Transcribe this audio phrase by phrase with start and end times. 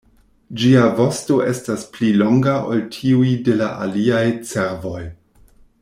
[0.61, 5.05] Ĝia vosto estas pli longa ol tiuj de la aliaj cervoj.